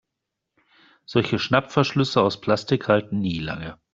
[1.05, 3.77] Solche Schnappverschlüsse aus Plastik halten nie lange.